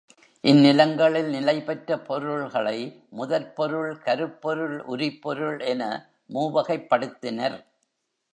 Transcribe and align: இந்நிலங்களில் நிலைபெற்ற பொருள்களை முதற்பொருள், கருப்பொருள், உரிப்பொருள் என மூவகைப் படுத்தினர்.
இந்நிலங்களில் 0.43 1.29
நிலைபெற்ற 1.29 1.97
பொருள்களை 1.99 2.77
முதற்பொருள், 3.09 3.97
கருப்பொருள், 3.97 4.77
உரிப்பொருள் 4.87 5.63
என 5.65 5.83
மூவகைப் 6.29 6.87
படுத்தினர். 6.89 7.59